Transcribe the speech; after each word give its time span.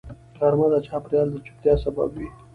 غرمه 0.39 0.67
د 0.71 0.75
چاپېریال 0.87 1.27
د 1.31 1.35
چوپتیا 1.45 1.73
سبب 1.83 2.09
وي 2.17 2.29